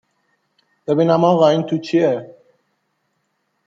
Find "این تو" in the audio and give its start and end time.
1.49-1.77